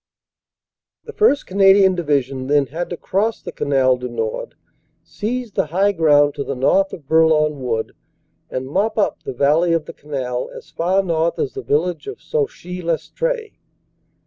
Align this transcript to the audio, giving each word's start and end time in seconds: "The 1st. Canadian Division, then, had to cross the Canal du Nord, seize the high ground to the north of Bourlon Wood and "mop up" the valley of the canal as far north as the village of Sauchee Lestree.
"The 1.03 1.13
1st. 1.13 1.45
Canadian 1.45 1.93
Division, 1.93 2.47
then, 2.47 2.65
had 2.65 2.89
to 2.89 2.97
cross 2.97 3.39
the 3.39 3.51
Canal 3.51 3.97
du 3.97 4.09
Nord, 4.09 4.55
seize 5.03 5.51
the 5.51 5.67
high 5.67 5.91
ground 5.91 6.33
to 6.33 6.43
the 6.43 6.55
north 6.55 6.91
of 6.91 7.05
Bourlon 7.07 7.59
Wood 7.61 7.93
and 8.49 8.65
"mop 8.65 8.97
up" 8.97 9.21
the 9.21 9.31
valley 9.33 9.73
of 9.73 9.85
the 9.85 9.93
canal 9.93 10.49
as 10.57 10.71
far 10.71 11.03
north 11.03 11.37
as 11.37 11.53
the 11.53 11.61
village 11.61 12.07
of 12.07 12.19
Sauchee 12.19 12.81
Lestree. 12.81 13.59